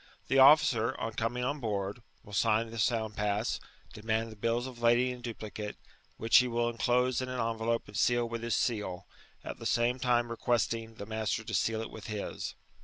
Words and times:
The 0.29 0.39
officer, 0.39 0.99
on 0.99 1.13
cominff 1.13 1.45
on 1.47 1.59
board, 1.59 2.01
wiU 2.25 2.33
sign 2.33 2.71
the 2.71 2.79
Sound 2.79 3.15
pass, 3.15 3.59
demand 3.93 4.31
the 4.31 4.35
bills 4.35 4.65
of 4.65 4.81
lading 4.81 5.11
in 5.11 5.21
duplicate, 5.21 5.77
whidi 6.19 6.41
ne 6.41 6.47
will 6.47 6.69
enclose 6.71 7.21
in 7.21 7.29
an 7.29 7.39
envelope 7.39 7.87
and 7.87 7.95
seal 7.95 8.27
with 8.27 8.41
his 8.41 8.55
seal, 8.55 9.05
at 9.43 9.59
the 9.59 9.65
same 9.67 9.99
tune 9.99 10.27
requertiiig 10.27 10.97
the 10.97 11.05
master 11.05 11.43
to 11.43 11.53
seal 11.53 11.81
it 11.83 11.91
with 11.91 12.07
his. 12.07 12.55